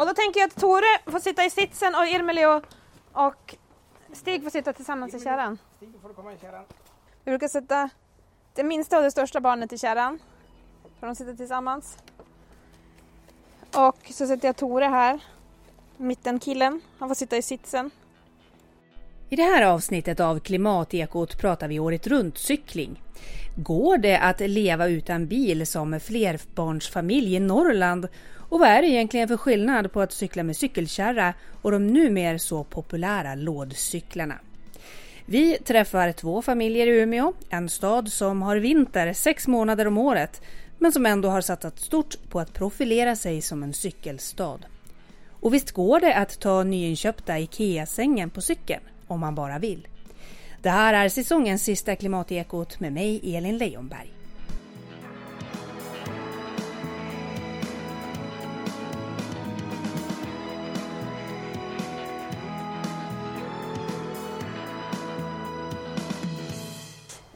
[0.00, 2.64] Och då tänker jag att Tore får sitta i sitsen och Irmeli och,
[3.12, 3.54] och
[4.12, 5.58] Stig får sitta tillsammans i kärran.
[5.76, 6.64] Stig, får du komma i kärran?
[7.24, 7.90] Vi brukar sätta
[8.54, 10.18] det minsta och det största barnet i kärran.
[11.00, 11.98] För de sitter tillsammans.
[13.76, 15.20] Och så sätter jag Tore här.
[15.96, 16.80] Mittenkillen.
[16.98, 17.90] Han får sitta i sitsen.
[19.28, 23.02] I det här avsnittet av Klimatekot pratar vi året runt cykling.
[23.62, 28.08] Går det att leva utan bil som flerbarnsfamilj i Norrland?
[28.34, 32.38] Och vad är det egentligen för skillnad på att cykla med cykelkärra och de numera
[32.38, 34.34] så populära lådcyklarna?
[35.26, 40.42] Vi träffar två familjer i Umeå, en stad som har vinter sex månader om året
[40.78, 44.58] men som ändå har satsat stort på att profilera sig som en cykelstad.
[45.30, 49.86] Och visst går det att ta nyinköpta IKEA-sängen på cykeln om man bara vill.
[50.62, 54.12] Det här är säsongens sista Klimatekot med mig Elin Leijonberg.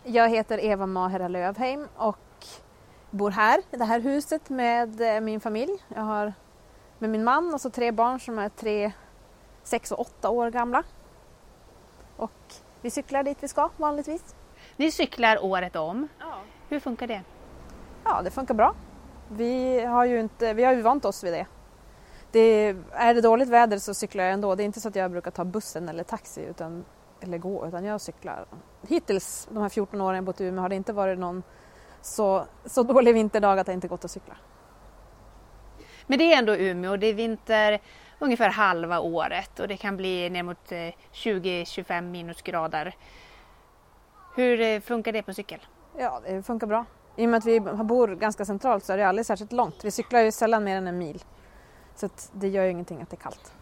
[0.05, 2.19] Jag heter Eva Mahera Lövheim och
[3.11, 5.72] bor här i det här huset med eh, min familj.
[5.94, 6.33] Jag har
[6.98, 8.92] med min man och så tre barn som är tre,
[9.62, 10.83] sex och åtta år gamla.
[12.16, 12.55] Och
[12.85, 14.35] vi cyklar dit vi ska vanligtvis.
[14.77, 16.09] Ni cyklar året om.
[16.19, 16.39] Ja.
[16.69, 17.23] Hur funkar det?
[18.05, 18.75] Ja, det funkar bra.
[19.29, 21.47] Vi har ju, inte, vi har ju vant oss vid det.
[22.31, 22.77] det.
[22.93, 24.55] Är det dåligt väder så cyklar jag ändå.
[24.55, 26.85] Det är inte så att jag brukar ta bussen eller taxi utan,
[27.21, 28.47] eller gå, utan jag cyklar.
[28.89, 31.43] Hittills, de här 14 åren jag bott i Umeå, har det inte varit någon
[32.01, 34.37] så, så dålig vinterdag att jag inte gått att cykla.
[36.07, 37.81] Men det är ändå Umeå, det är vinter
[38.19, 40.70] ungefär halva året och det kan bli ner mot
[41.12, 42.95] 20-25 minusgrader.
[44.37, 45.61] Hur eh, funkar det på cykel?
[45.98, 46.84] Ja, det funkar bra.
[47.17, 49.84] I och med att vi bor ganska centralt så är det aldrig särskilt långt.
[49.84, 51.25] Vi cyklar ju sällan mer än en mil.
[51.95, 53.55] Så det gör ju ingenting att det är kallt.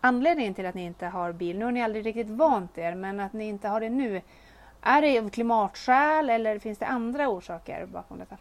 [0.00, 3.20] Anledningen till att ni inte har bil, nu har ni aldrig riktigt vant er, men
[3.20, 4.22] att ni inte har det nu,
[4.82, 8.36] är det av klimatskäl eller finns det andra orsaker bakom detta?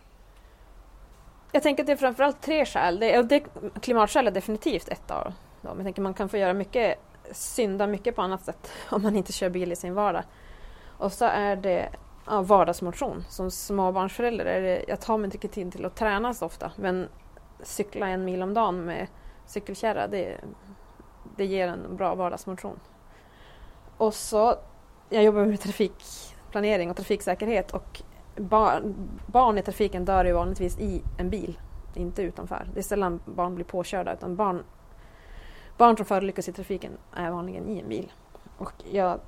[1.51, 2.99] Jag tänker att det är framförallt tre skäl.
[2.99, 3.43] Det, och det,
[3.81, 5.77] klimatskäl är definitivt ett av dem.
[5.77, 6.99] Jag tänker man kan få göra mycket,
[7.31, 10.23] synda mycket på annat sätt om man inte kör bil i sin vardag.
[10.97, 11.89] Och så är det
[12.25, 13.23] ja, vardagsmotion.
[13.29, 17.09] Som småbarnsförälder är det, jag tar mig inte tid till att träna så ofta men
[17.63, 19.07] cykla en mil om dagen med
[19.45, 20.37] cykelkärra det,
[21.35, 22.79] det ger en bra vardagsmotion.
[23.97, 24.55] Och så,
[25.09, 28.01] jag jobbar med trafikplanering och trafiksäkerhet och
[28.37, 31.59] barn, barn i trafiken dör ju vanligtvis i en bil,
[31.93, 32.67] inte utanför.
[32.73, 34.63] Det är sällan barn blir påkörda utan barn,
[35.77, 38.11] barn som förolyckas i trafiken är vanligen i en bil.
[38.57, 39.19] Och jag,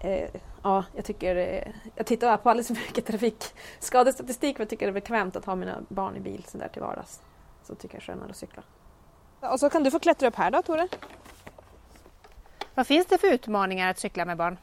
[0.00, 0.28] eh,
[0.62, 4.90] ja, jag tycker, eh, jag tittar på alldeles för mycket trafikskadestatistik för jag tycker det
[4.90, 7.20] är bekvämt att ha mina barn i bil så där till vardags.
[7.62, 8.62] Så tycker jag är skönare att cykla.
[9.40, 10.88] Och så kan du få klättra upp här då Tore.
[12.74, 14.58] Vad finns det för utmaningar att cykla med barn?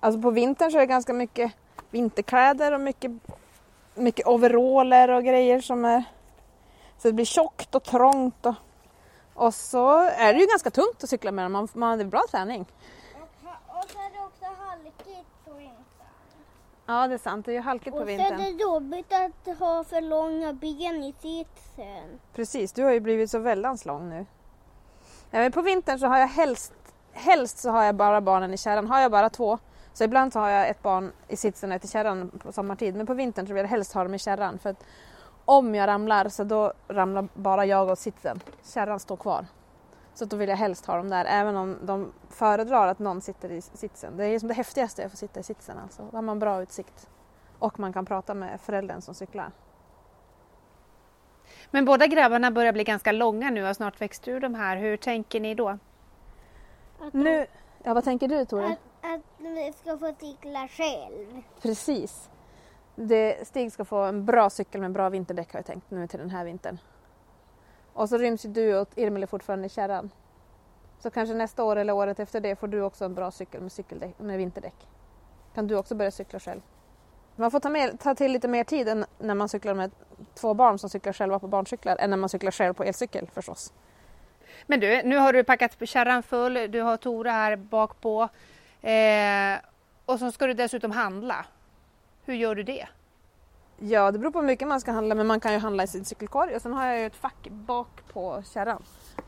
[0.00, 1.52] Alltså på vintern så är det ganska mycket
[1.92, 3.10] vinterkläder och mycket,
[3.94, 6.04] mycket overaller och grejer som är
[6.98, 8.54] så det blir tjockt och trångt och,
[9.34, 11.52] och så är det ju ganska tungt att cykla med dem.
[11.52, 12.66] Man, man, det är bra träning.
[13.14, 13.48] Och,
[13.78, 15.84] och så är det också halkigt på vintern.
[16.86, 18.38] Ja det är sant, det är ju halkigt på Och så är vintern.
[18.38, 22.20] det jobbigt att ha för långa ben i sitsen.
[22.34, 24.26] Precis, du har ju blivit så väldans lång nu.
[25.30, 26.72] Ja, men på vintern så har jag helst,
[27.12, 28.86] helst så har jag bara barnen i kärran.
[28.86, 29.58] Har jag bara två
[29.92, 32.96] så ibland så har jag ett barn i sitsen och ett i kärran på sommartid.
[32.96, 34.58] Men på vintern så vill jag helst ha dem i kärran.
[34.58, 34.84] För att
[35.44, 38.40] om jag ramlar så då ramlar bara jag och sitsen.
[38.62, 39.46] Kärran står kvar.
[40.14, 43.52] Så då vill jag helst ha dem där även om de föredrar att någon sitter
[43.52, 44.16] i sitsen.
[44.16, 46.02] Det är som det häftigaste att få sitta i sitsen alltså.
[46.10, 47.08] Då har man bra utsikt.
[47.58, 49.50] Och man kan prata med föräldern som cyklar.
[51.70, 54.76] Men båda grabbarna börjar bli ganska långa nu och snart växt ur de här.
[54.76, 55.78] Hur tänker ni då?
[57.12, 57.46] Nu,
[57.82, 58.76] ja vad tänker du Tore?
[59.02, 61.42] Att, vi ska få cykla själv.
[61.62, 62.30] Precis.
[62.94, 66.18] Det, Stig ska få en bra cykel med bra vinterdäck har jag tänkt nu till
[66.18, 66.78] den här vintern.
[67.92, 70.10] Och så ryms ju du och Irmeli fortfarande i kärran.
[70.98, 73.72] Så kanske nästa år eller året efter det får du också en bra cykel med,
[73.72, 74.88] cykeldäck, med vinterdäck.
[75.54, 76.60] Kan du också börja cykla själv.
[77.36, 79.90] Man får ta, med, ta till lite mer tid än när man cyklar med
[80.34, 83.72] två barn som cyklar själva på barncyklar än när man cyklar själv på elcykel förstås.
[84.66, 88.28] Men du, nu har du packat kärran full, du har Tore här bak på
[88.82, 89.60] eh,
[90.06, 91.44] och så ska du dessutom handla.
[92.24, 92.86] Hur gör du det?
[93.78, 95.86] Ja, det beror på hur mycket man ska handla men man kan ju handla i
[95.86, 98.82] sin cykelkorg och sen har jag ju ett fack bak på kärran.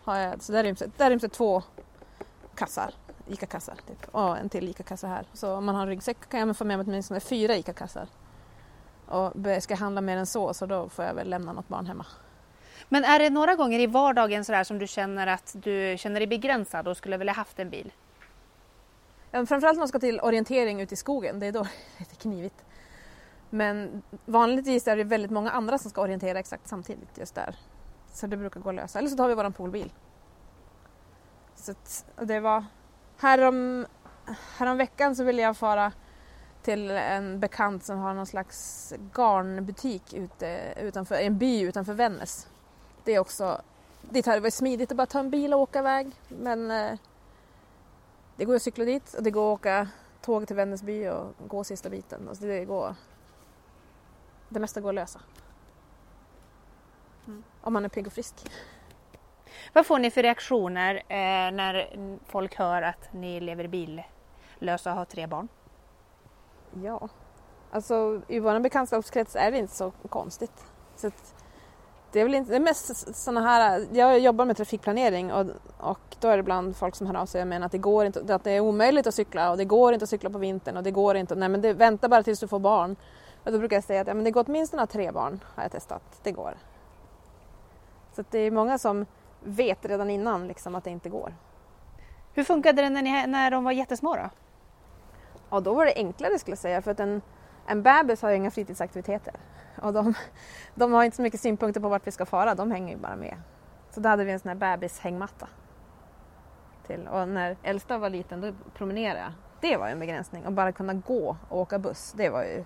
[0.05, 1.63] Har jag, så där ryms, det- där ryms det två
[2.55, 2.95] kassar,
[3.29, 4.09] ICA-kassar typ.
[4.15, 5.27] och en till ICA-kassa här.
[5.33, 8.09] Så om man har en ryggsäck kan jag få med mig åtminstone fyra ICA-kassar.
[9.07, 11.87] Och ska jag handla mer än så så då får jag väl lämna något barn
[11.87, 12.07] hemma.
[12.89, 16.27] Men är det några gånger i vardagen sådär som du känner att du känner dig
[16.27, 17.93] begränsad och skulle vilja haft en bil?
[19.35, 22.01] Eh, framförallt när man ska till orientering ute i skogen, det är då det är
[22.01, 22.65] lite knivigt.
[23.51, 27.57] Men vanligtvis är det väldigt många andra som ska orientera exakt samtidigt just där.
[28.13, 28.99] Så det brukar gå att lösa.
[28.99, 29.93] Eller så tar vi våran poolbil.
[31.55, 32.65] Så att, det var
[33.19, 33.87] härom,
[34.57, 35.93] härom veckan så ville jag fara
[36.63, 42.49] till en bekant som har någon slags garnbutik ute, utanför, en by utanför Vännäs.
[43.05, 43.61] Det är också,
[44.03, 46.99] dit hade det varit smidigt att bara ta en bil och åka iväg men eh,
[48.37, 49.89] det går att cykla dit och det går att åka
[50.21, 52.29] tåg till Vännäsby och gå sista biten.
[52.29, 52.95] Alltså det, går,
[54.49, 55.21] det mesta går att lösa.
[57.27, 57.43] Mm.
[57.61, 58.35] Om man är pigg och frisk.
[59.73, 61.89] Vad får ni för reaktioner eh, när
[62.27, 65.49] folk hör att ni lever billösa och har tre barn?
[66.83, 67.09] Ja,
[67.71, 70.67] alltså i vår bekantskapskrets är det inte så konstigt.
[70.97, 71.11] Så
[72.15, 75.47] det är väl inte, det är mest sådana här, jag jobbar med trafikplanering och,
[75.79, 78.07] och då är det ibland folk som hör av sig och menar att det går
[78.07, 80.77] inte, att det är omöjligt att cykla och det går inte att cykla på vintern
[80.77, 82.97] och det går inte, nej men det, vänta bara tills du får barn.
[83.45, 85.41] Och då brukar jag säga att ja, men det går åtminstone att ha tre barn
[85.55, 86.55] har jag testat, det går.
[88.17, 89.07] Så det är många som
[89.41, 91.35] vet redan innan liksom att det inte går.
[92.33, 94.31] Hur funkade det när, ni, när de var jättesmå då?
[95.51, 97.23] Ja, då var det enklare skulle jag säga för att en,
[97.67, 99.35] en bebis har ju inga fritidsaktiviteter
[99.83, 100.15] och de,
[100.75, 103.17] de har inte så mycket synpunkter på vart vi ska fara, de hänger ju bara
[103.17, 103.37] med.
[103.91, 105.49] Så då hade vi en sån här bebishängmatta.
[106.87, 107.09] Till.
[107.09, 109.33] Och när äldsta var liten då promenerade jag.
[109.61, 110.45] Det var ju en begränsning.
[110.45, 112.65] Att bara kunna gå och åka buss, det var ju...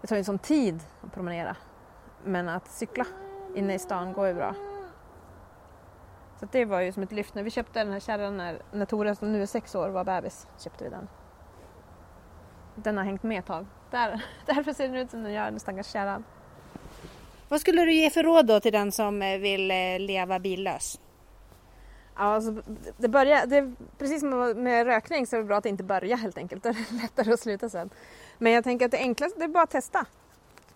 [0.00, 1.56] Det tar ju sån tid att promenera.
[2.24, 3.06] Men att cykla
[3.54, 4.54] inne i stan går ju bra.
[6.40, 7.34] Så det var ju som ett lyft.
[7.34, 10.04] När vi köpte den här kärran när, när Tore som nu är sex år var
[10.04, 11.08] bebis, köpte vi den.
[12.82, 13.66] Den har hängt med ett tag.
[13.90, 16.24] Där, därför ser den ut som den gör, den stackars kärran.
[17.48, 21.00] Vad skulle du ge för råd då till den som eh, vill eh, leva billös?
[22.16, 22.62] Ja, alltså,
[22.96, 26.38] det börjar, det, precis som med rökning så är det bra att inte börja helt
[26.38, 26.62] enkelt.
[26.62, 27.90] Det är lättare att sluta sen.
[28.38, 30.06] Men jag tänker att det enklaste det är bara att testa.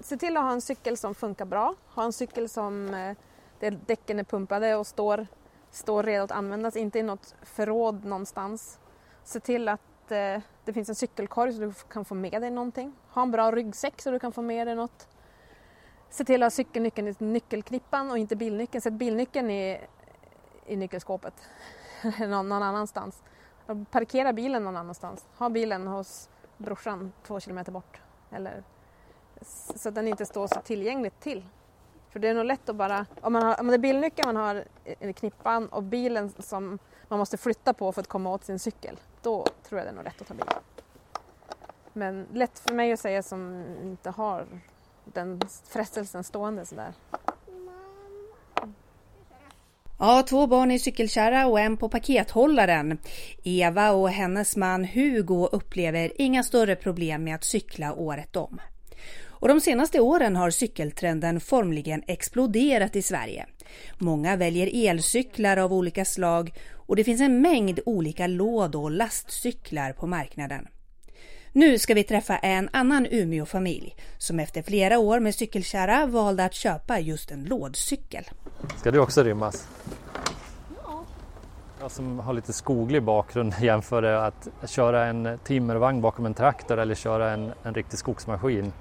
[0.01, 1.75] Se till att ha en cykel som funkar bra.
[1.95, 3.17] Ha en cykel som eh,
[3.61, 5.27] där däcken är pumpade och står,
[5.71, 8.79] står redo att användas, inte i något förråd någonstans.
[9.25, 9.81] Se till att
[10.13, 12.93] Eh, det finns en cykelkorg så du kan få med dig någonting.
[13.09, 15.09] Ha en bra ryggsäck så du kan få med dig något.
[16.11, 18.83] Se till att ha cykelnyckeln i nyckelknippan och inte bilnyckeln.
[18.83, 19.81] Sätt bilnyckeln i,
[20.67, 21.35] i nyckelskåpet
[22.19, 23.23] någon, någon annanstans.
[23.91, 25.27] Parkera bilen någon annanstans.
[25.39, 28.01] Ha bilen hos brorsan två kilometer bort.
[28.31, 28.63] Eller,
[29.77, 31.45] så att den inte står så tillgängligt till.
[32.11, 34.37] För det är nog lätt att bara, om, man har, om det är bilnyckeln man
[34.37, 34.65] har
[35.01, 39.01] i knippan och bilen som man måste flytta på för att komma åt sin cykel,
[39.23, 40.55] då tror jag det är nog lätt att ta bilen.
[41.93, 44.47] Men lätt för mig att säga som inte har
[45.05, 46.93] den frestelsen stående sådär.
[49.99, 52.99] Ja, två barn i cykelkärra och en på pakethållaren.
[53.45, 58.61] Eva och hennes man Hugo upplever inga större problem med att cykla året om.
[59.43, 63.47] Och de senaste åren har cykeltrenden formligen exploderat i Sverige.
[63.99, 66.53] Många väljer elcyklar av olika slag
[66.93, 70.69] och det finns en mängd olika låd och lastcyklar på marknaden.
[71.53, 76.55] Nu ska vi träffa en annan Umeå-familj som efter flera år med cykelkärra valde att
[76.55, 78.25] köpa just en lådcykel.
[78.77, 79.69] Ska du också rymmas?
[80.85, 81.05] Ja.
[81.81, 86.95] Jag som har lite skoglig bakgrund jämför att köra en timmervagn bakom en traktor eller
[86.95, 88.73] köra en, en riktig skogsmaskin.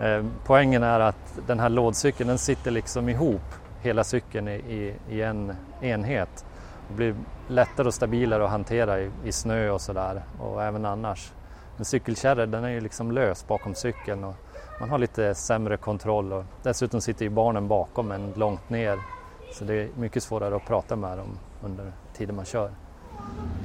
[0.00, 4.94] Eh, poängen är att den här lådcykeln den sitter liksom ihop hela cykeln i, i,
[5.10, 6.44] i en enhet.
[6.88, 7.14] Det blir
[7.48, 11.32] lättare och stabilare att hantera i, i snö och sådär och även annars.
[11.78, 14.34] En cykelkärra den är ju liksom lös bakom cykeln och
[14.80, 18.98] man har lite sämre kontroll och dessutom sitter ju barnen bakom en långt ner
[19.52, 22.70] så det är mycket svårare att prata med dem under tiden man kör.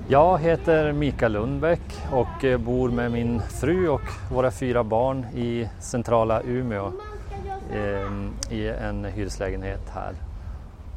[0.08, 4.02] Jag heter Mikael Lundbäck och bor med min fru och
[4.32, 6.92] våra fyra barn i centrala Umeå
[7.74, 10.31] ehm, i en hyreslägenhet här.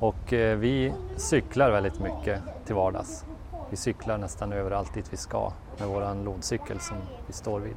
[0.01, 3.25] Och eh, vi cyklar väldigt mycket till vardags.
[3.71, 6.97] Vi cyklar nästan överallt dit vi ska med vår lådcykel som
[7.27, 7.77] vi står vid.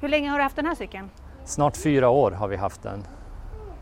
[0.00, 1.10] Hur länge har du haft den här cykeln?
[1.44, 3.04] Snart fyra år har vi haft den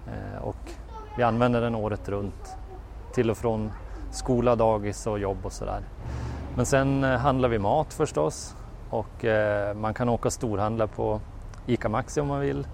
[0.07, 0.73] eh, och
[1.17, 2.57] vi använder den året runt
[3.15, 3.73] till och från
[4.11, 5.81] skola, dagis och jobb och sådär.
[6.57, 8.57] Men sen eh, handlar vi mat förstås
[8.91, 9.25] och
[9.77, 11.21] man kan åka storhandla på
[11.67, 12.67] ICA Maxi om man vill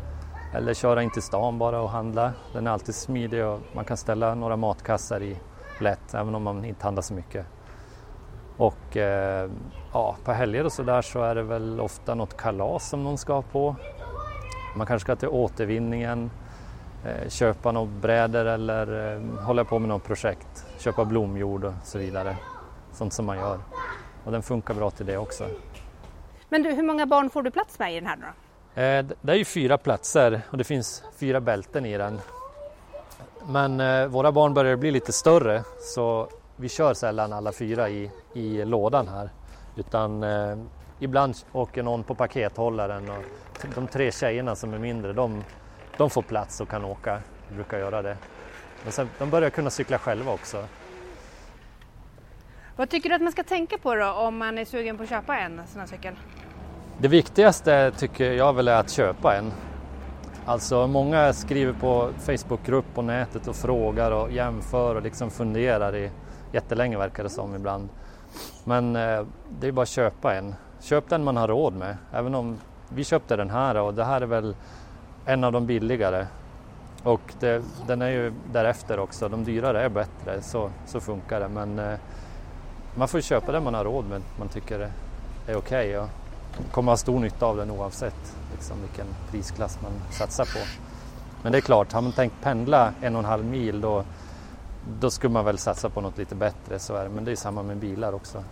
[0.53, 2.33] eller köra in till stan bara och handla.
[2.53, 5.37] Den är alltid smidig och man kan ställa några matkassar i
[5.81, 7.47] lätt även om man inte handlar så mycket.
[8.57, 9.51] Och eh,
[9.93, 13.43] ja, på helger och sådär så är det väl ofta något kalas som någon ska
[13.43, 13.77] på.
[14.77, 16.31] Man kanske ska till återvinningen
[17.05, 21.99] eh, köpa några brädor eller eh, hålla på med något projekt, köpa blomjord och så
[21.99, 22.37] vidare.
[22.93, 23.59] Sånt som man gör.
[24.25, 25.47] Och den funkar bra till det också.
[26.49, 28.42] Men du, hur många barn får du plats med i den här då?
[28.75, 32.21] Eh, det är ju fyra platser och det finns fyra bälten i den.
[33.47, 38.11] Men eh, våra barn börjar bli lite större så vi kör sällan alla fyra i,
[38.35, 39.31] i lådan här.
[39.77, 40.57] Utan eh,
[40.99, 43.25] ibland åker någon på pakethållaren och
[43.75, 45.45] de tre tjejerna som är mindre de,
[45.97, 47.23] de får plats och kan åka.
[47.49, 48.17] De brukar göra det.
[48.83, 50.65] Men sen, de börjar kunna cykla själva också.
[52.77, 55.09] Vad tycker du att man ska tänka på då om man är sugen på att
[55.09, 56.15] köpa en sån här cykel?
[56.99, 59.53] Det viktigaste tycker jag väl är att köpa en.
[60.45, 66.11] Alltså många skriver på Facebookgrupp på nätet och frågar och jämför och liksom funderar i
[66.53, 67.89] jättelänge verkar det som ibland.
[68.65, 69.25] Men eh,
[69.61, 70.55] det är bara att köpa en.
[70.81, 71.97] Köp den man har råd med.
[72.13, 72.59] Även om
[72.89, 74.57] vi köpte den här och det här är väl
[75.25, 76.27] en av de billigare.
[77.03, 79.29] Och det, den är ju därefter också.
[79.29, 81.49] De dyrare är bättre, så, så funkar det.
[81.49, 81.99] Men eh,
[82.95, 84.91] man får köpa den man har råd med, man tycker det
[85.53, 85.99] är okej.
[85.99, 86.09] Okay
[86.71, 90.59] kommer ha stor nytta av den oavsett liksom, vilken prisklass man satsar på.
[91.43, 94.05] Men det är klart, har man tänkt pendla en och en halv mil då,
[95.01, 97.11] då skulle man väl satsa på något lite bättre, så är det.
[97.11, 98.45] men det är samma med bilar också.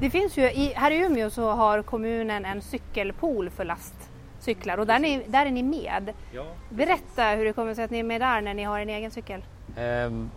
[0.00, 4.86] Det finns ju, i, här i Umeå så har kommunen en cykelpool för lastcyklar och
[4.86, 6.12] där, ni, där är ni med.
[6.32, 6.44] Ja.
[6.70, 9.10] Berätta hur det kommer sig att ni är med där när ni har en egen
[9.10, 9.42] cykel.
[9.76, 10.30] Ehm,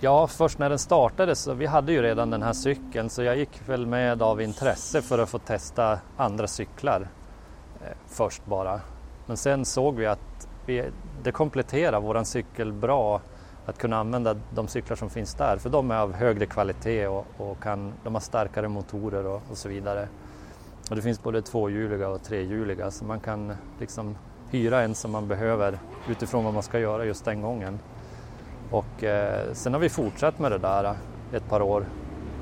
[0.00, 3.36] ja, först när den startade så vi hade ju redan den här cykeln så jag
[3.36, 7.08] gick väl med av intresse för att få testa andra cyklar
[7.82, 8.80] eh, först bara.
[9.26, 10.84] Men sen såg vi att vi,
[11.22, 13.20] det kompletterar våran cykel bra
[13.66, 17.26] att kunna använda de cyklar som finns där för de är av högre kvalitet och,
[17.38, 20.08] och kan, de har starkare motorer och, och, så vidare.
[20.90, 24.16] Och det finns både tvåhjuliga och trehjuliga så man kan liksom
[24.50, 27.78] hyra en som man behöver utifrån vad man ska göra just den gången.
[28.70, 30.96] Och eh, sen har vi fortsatt med det där
[31.32, 31.86] ett par år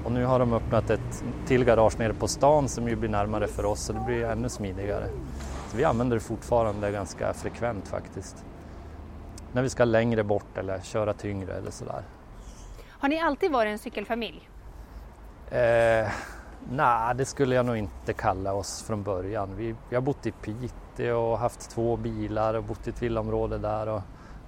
[0.05, 3.47] och nu har de öppnat ett till garage nere på stan som ju blir närmare
[3.47, 5.07] för oss så det blir ännu smidigare.
[5.71, 8.45] Så vi använder det fortfarande ganska frekvent faktiskt.
[9.53, 12.03] När vi ska längre bort eller köra tyngre eller sådär.
[12.89, 14.49] Har ni alltid varit en cykelfamilj?
[15.51, 16.09] Eh,
[16.71, 19.57] Nej, det skulle jag nog inte kalla oss från början.
[19.57, 23.59] Vi, vi har bott i Piteå och haft två bilar och bott i ett villaområde
[23.59, 23.89] där.
[23.89, 24.01] Och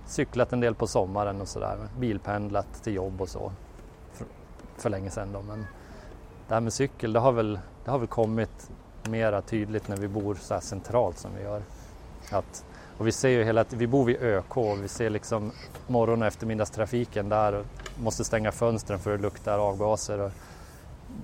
[0.06, 1.78] cyklat en del på sommaren och sådär.
[1.98, 3.52] Bilpendlat till jobb och så
[4.12, 4.26] för,
[4.76, 5.42] för länge sedan då.
[5.42, 5.66] Men
[6.48, 8.70] det här med cykel det har väl, det har väl kommit
[9.08, 11.62] mera tydligt när vi bor så här centralt som vi gör.
[12.30, 12.64] Att,
[12.98, 15.52] och vi ser ju hela vi bor vid ÖK och vi ser liksom
[15.86, 17.66] morgon och eftermiddagstrafiken där och
[18.02, 20.20] måste stänga fönstren för det luktar avgaser.
[20.20, 20.30] Och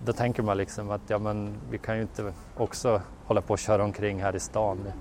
[0.05, 3.59] då tänker man liksom att ja, men vi kan ju inte också hålla på och
[3.59, 4.93] köra omkring här i stan.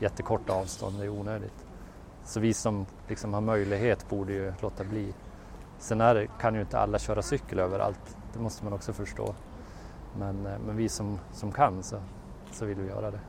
[0.00, 1.71] Jättekorta avstånd, det är onödigt.
[2.24, 5.14] Så vi som liksom har möjlighet borde ju låta bli.
[5.78, 9.34] Sen är, kan ju inte alla köra cykel överallt, det måste man också förstå.
[10.18, 11.96] Men, eh, men vi som, som kan så,
[12.52, 13.20] så vill vi göra det.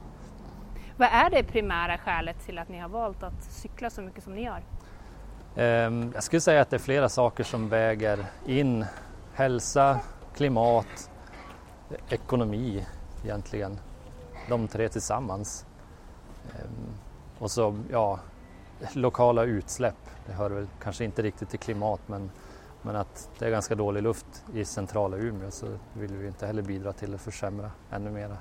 [0.97, 4.35] Vad är det primära skälet till att ni har valt att cykla så mycket som
[4.35, 4.63] ni gör?
[5.55, 8.85] Ehm, jag skulle säga att det är flera saker som väger in.
[9.33, 9.99] Hälsa,
[10.35, 11.09] klimat,
[12.09, 12.85] ekonomi
[13.23, 13.79] egentligen.
[14.49, 15.65] De tre tillsammans.
[16.51, 16.93] Ehm,
[17.39, 18.19] och så ja,
[18.93, 19.95] lokala utsläpp.
[20.25, 22.31] Det hör väl kanske inte riktigt till klimat men,
[22.81, 26.61] men att det är ganska dålig luft i centrala Umeå så vill vi inte heller
[26.61, 28.37] bidra till att försämra ännu mera.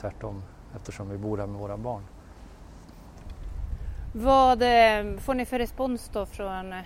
[0.00, 0.42] Tvärtom
[0.76, 2.02] eftersom vi bor här med våra barn.
[4.12, 6.78] Vad eh, får ni för respons då från eh,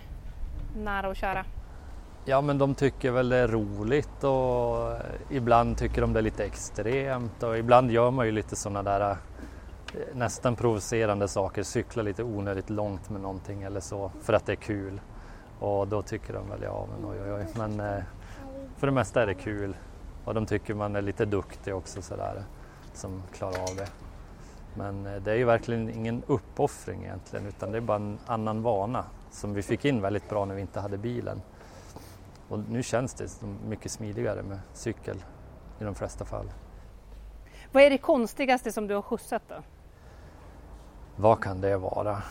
[0.76, 1.44] nära och kära?
[2.24, 4.92] Ja men de tycker väl det är roligt och
[5.30, 9.16] ibland tycker de det är lite extremt och ibland gör man ju lite sådana där
[10.14, 14.56] nästan provocerande saker, cykla lite onödigt långt med någonting eller så för att det är
[14.56, 15.00] kul.
[15.58, 17.46] Och då tycker de väl ja, men oj oj oj.
[17.56, 18.02] Men eh,
[18.76, 19.76] för det mesta är det kul
[20.24, 22.44] och de tycker man är lite duktig också sådär
[22.94, 23.88] som klarar av det.
[24.74, 28.62] Men eh, det är ju verkligen ingen uppoffring egentligen utan det är bara en annan
[28.62, 31.42] vana som vi fick in väldigt bra när vi inte hade bilen.
[32.48, 33.28] Och nu känns det
[33.68, 35.16] mycket smidigare med cykel
[35.80, 36.46] i de flesta fall.
[37.72, 39.54] Vad är det konstigaste som du har skjutsat då?
[41.16, 42.22] Vad kan det vara?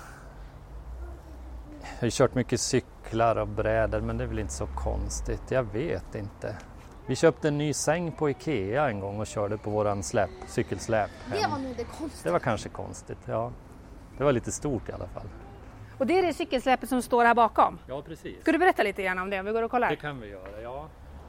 [1.99, 5.51] Jag har kört mycket cyklar och brädor men det är väl inte så konstigt.
[5.51, 6.57] Jag vet inte.
[7.05, 11.09] Vi köpte en ny säng på Ikea en gång och körde på våran släp, cykelsläp.
[11.31, 12.23] Det var nog det konstiga.
[12.23, 13.51] Det var kanske konstigt, ja.
[14.17, 15.27] Det var lite stort i alla fall.
[15.97, 17.79] Och det är det cykelsläpet som står här bakom?
[17.87, 18.41] Ja, precis.
[18.41, 19.39] Ska du berätta lite grann om det?
[19.39, 19.89] Om vi går och kollar?
[19.89, 20.85] Det kan vi göra, ja.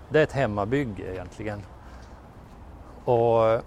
[0.09, 1.63] Det är ett hemmabygge egentligen.
[3.05, 3.63] Och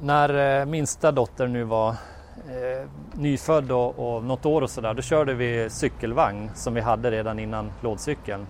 [0.00, 1.96] när eh, minsta dotter nu var
[2.48, 7.10] eh, nyfödd och, och något år och sådär, då körde vi cykelvagn som vi hade
[7.10, 8.46] redan innan lådcykeln.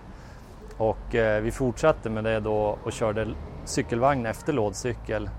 [0.77, 3.27] Och eh, vi fortsatte med det då och körde
[3.65, 5.29] cykelvagn efter lådcykel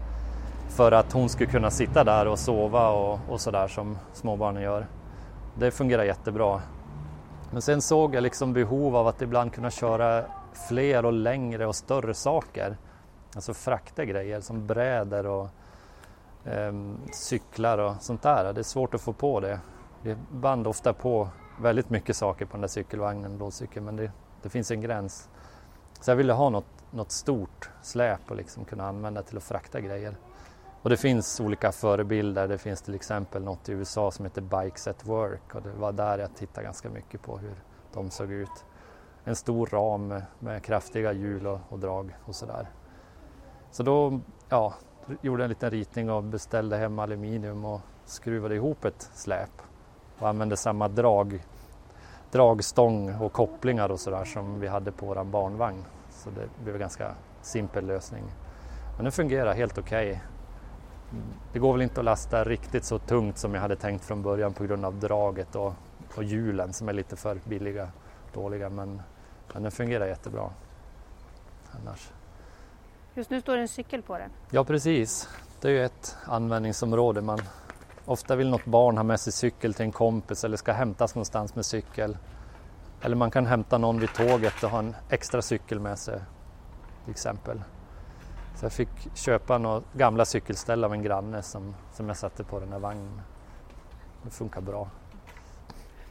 [0.69, 4.87] för att hon skulle kunna sitta där och sova och, och sådär som småbarnen gör.
[5.59, 6.61] Det fungerar jättebra.
[7.51, 10.25] Men sen såg jag liksom behov av att ibland kunna köra
[10.69, 12.77] fler och längre och större saker.
[13.35, 15.49] Alltså frakta grejer som brädor och
[16.45, 18.53] Ehm, cyklar och sånt där.
[18.53, 19.61] Det är svårt att få på det.
[20.03, 21.29] Vi band ofta på
[21.61, 25.29] väldigt mycket saker på den där cykelvagnen, lådcykeln, men det, det finns en gräns.
[26.01, 29.81] Så jag ville ha något, något stort släp och liksom kunna använda till att frakta
[29.81, 30.17] grejer.
[30.83, 32.49] Och det finns olika förebilder.
[32.49, 35.93] Det finns till exempel något i USA som heter Bikes at Work och det var
[35.93, 37.55] där jag tittade ganska mycket på hur
[37.93, 38.65] de såg ut.
[39.25, 42.71] En stor ram med, med kraftiga hjul och, och drag och sådär.
[43.71, 44.75] Så då ja,
[45.21, 49.63] gjorde en liten ritning och beställde hem aluminium och skruvade ihop ett släp
[50.19, 51.45] och använde samma drag,
[52.31, 55.85] dragstång och kopplingar och sådär som vi hade på vår barnvagn.
[56.11, 58.25] Så det blev en ganska simpel lösning.
[58.97, 60.11] Men den fungerar helt okej.
[60.11, 60.21] Okay.
[61.53, 64.53] Det går väl inte att lasta riktigt så tungt som jag hade tänkt från början
[64.53, 65.75] på grund av draget och,
[66.17, 67.89] och hjulen som är lite för billiga,
[68.33, 69.03] dåliga men,
[69.55, 70.51] men den fungerar jättebra.
[71.71, 72.13] Annars.
[73.15, 74.31] Just nu står det en cykel på den.
[74.51, 75.29] Ja precis,
[75.61, 77.21] det är ju ett användningsområde.
[77.21, 77.39] Man,
[78.05, 81.55] ofta vill något barn ha med sig cykel till en kompis eller ska hämtas någonstans
[81.55, 82.17] med cykel.
[83.03, 86.21] Eller man kan hämta någon vid tåget och ha en extra cykel med sig
[87.05, 87.63] till exempel.
[88.57, 92.61] Så jag fick köpa några gamla cykelställ av en granne som, som jag satte på
[92.61, 93.21] den här vagnen.
[94.23, 94.89] Det funkar bra.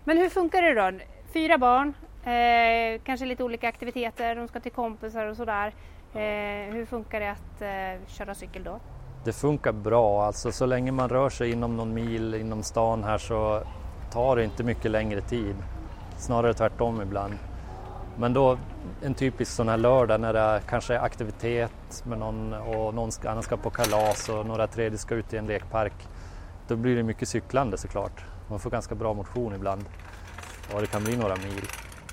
[0.03, 1.05] Men hur funkar det då?
[1.33, 1.93] Fyra barn,
[2.23, 5.73] eh, kanske lite olika aktiviteter, de ska till kompisar och sådär.
[6.13, 8.79] Eh, hur funkar det att eh, köra cykel då?
[9.23, 13.17] Det funkar bra, alltså så länge man rör sig inom någon mil inom stan här
[13.17, 13.63] så
[14.11, 15.55] tar det inte mycket längre tid.
[16.17, 17.33] Snarare tvärtom ibland.
[18.17, 18.57] Men då
[19.01, 23.29] en typisk sån här lördag när det kanske är aktivitet med någon och någon ska,
[23.29, 26.07] annan ska på kalas och några tredje ska ut i en lekpark.
[26.67, 28.25] Då blir det mycket cyklande såklart.
[28.49, 29.85] Man får ganska bra motion ibland
[30.73, 31.65] och det kan bli några mil.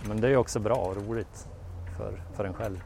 [0.08, 1.48] Men det är också bra och roligt
[1.96, 2.82] för, för en själv.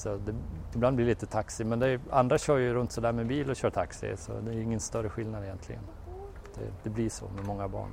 [0.00, 0.34] Så det,
[0.74, 3.56] ibland blir det lite taxi men är, andra kör ju runt sådär med bil och
[3.56, 5.82] kör taxi så det är ingen större skillnad egentligen.
[6.54, 7.90] Det, det blir så med många barn.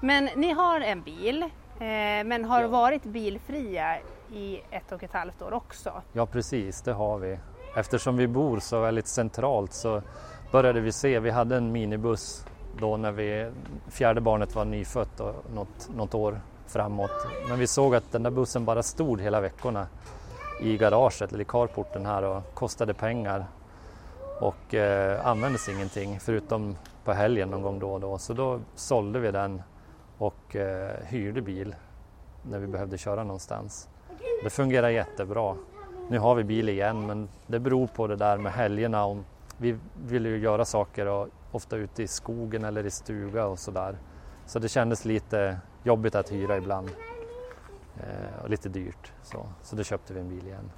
[0.00, 2.68] Men ni har en bil Eh, men har ja.
[2.68, 3.98] varit bilfria
[4.32, 6.02] i ett och ett halvt år också.
[6.12, 7.38] Ja precis, det har vi.
[7.76, 10.02] Eftersom vi bor så väldigt centralt så
[10.52, 12.46] började vi se, vi hade en minibuss
[12.80, 13.50] då när vi,
[13.88, 17.26] fjärde barnet var nyfött och något, något år framåt.
[17.48, 19.86] Men vi såg att den där bussen bara stod hela veckorna
[20.60, 23.46] i garaget eller i carporten här och kostade pengar
[24.40, 28.18] och eh, användes ingenting förutom på helgen någon gång då och då.
[28.18, 29.62] Så då sålde vi den
[30.18, 31.74] och eh, hyrde bil
[32.42, 33.88] när vi behövde köra någonstans.
[34.42, 35.56] Det fungerar jättebra.
[36.08, 39.04] Nu har vi bil igen men det beror på det där med helgerna.
[39.04, 39.24] Om
[39.56, 43.96] vi vill ju göra saker och ofta ute i skogen eller i stuga och sådär.
[44.46, 46.90] Så det kändes lite jobbigt att hyra ibland
[48.00, 49.12] eh, och lite dyrt.
[49.22, 50.70] Så, så då köpte vi en bil igen.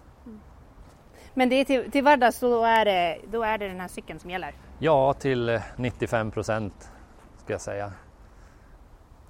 [1.35, 4.20] Men det är till, till vardags då är, det, då är det den här cykeln
[4.20, 4.54] som gäller?
[4.78, 6.92] Ja, till 95 procent
[7.37, 7.92] ska jag säga.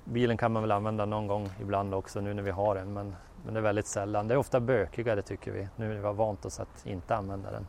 [0.05, 3.17] Bilen kan man väl använda någon gång ibland också nu när vi har den men,
[3.45, 4.29] men det är väldigt sällan.
[4.29, 7.51] Det är ofta bökigare tycker vi nu när vi har vant oss att inte använda
[7.51, 7.67] den.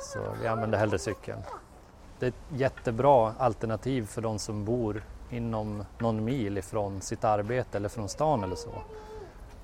[0.00, 1.42] Så vi använder hellre cykeln.
[2.18, 7.78] Det är ett jättebra alternativ för de som bor inom någon mil ifrån sitt arbete
[7.78, 8.82] eller från stan eller så.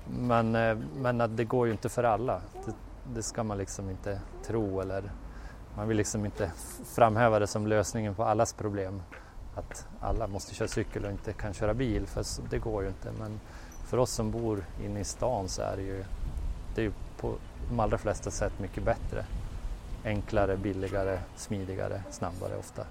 [0.09, 2.41] Men, eh, men det går ju inte för alla.
[2.67, 2.73] Det,
[3.15, 5.03] det ska man liksom inte tro eller
[5.77, 6.53] man vill liksom inte
[6.85, 9.03] framhäva det som lösningen på allas problem
[9.55, 13.13] att alla måste köra cykel och inte kan köra bil, för det går ju inte.
[13.19, 13.41] Men
[13.87, 16.05] för oss som bor inne i stan så är det ju,
[16.75, 17.35] det är ju på
[17.69, 19.25] de allra flesta sätt mycket bättre.
[20.05, 22.83] Enklare, billigare, smidigare, snabbare ofta.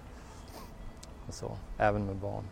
[1.28, 2.44] Och så, även med barn.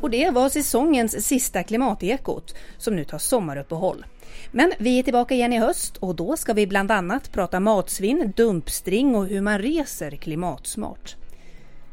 [0.00, 4.04] Och det var säsongens sista Klimatekot som nu tar sommaruppehåll.
[4.50, 8.32] Men vi är tillbaka igen i höst och då ska vi bland annat prata matsvinn,
[8.36, 11.16] dumpstring och hur man reser klimatsmart.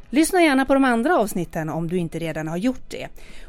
[0.10, 3.08] Lyssna gärna på de andra avsnitten om du inte redan har gjort det.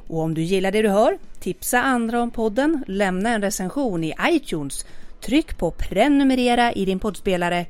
[0.08, 4.14] Och om du gillar det du hör, tipsa andra om podden, lämna en recension i
[4.28, 4.86] iTunes,
[5.20, 7.66] tryck på prenumerera i din poddspelare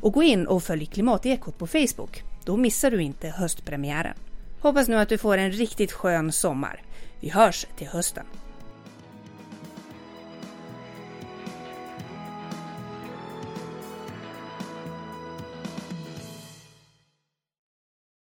[0.00, 2.22] och gå in och följ Klimatekot på Facebook.
[2.44, 4.14] Då missar du inte höstpremiären.
[4.62, 6.82] Hoppas nu att du får en riktigt skön sommar.
[7.20, 8.26] Vi hörs till hösten.